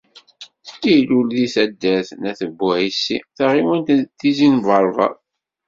[0.95, 5.13] Ilul deg taddart n Ayt Buɛisi, taɣiwant n Tizi n Berber.